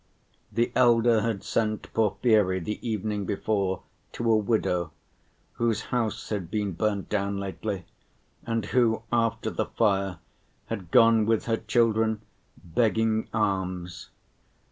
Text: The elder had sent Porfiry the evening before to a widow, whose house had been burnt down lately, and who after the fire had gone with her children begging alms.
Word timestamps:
The 0.51 0.71
elder 0.75 1.21
had 1.21 1.43
sent 1.43 1.93
Porfiry 1.93 2.59
the 2.59 2.79
evening 2.81 3.25
before 3.25 3.83
to 4.13 4.31
a 4.31 4.35
widow, 4.35 4.91
whose 5.61 5.81
house 5.93 6.29
had 6.29 6.49
been 6.49 6.71
burnt 6.71 7.07
down 7.07 7.37
lately, 7.39 7.85
and 8.43 8.65
who 8.65 9.03
after 9.13 9.51
the 9.51 9.67
fire 9.67 10.17
had 10.65 10.89
gone 10.89 11.27
with 11.27 11.45
her 11.45 11.57
children 11.57 12.23
begging 12.73 13.27
alms. 13.31 14.09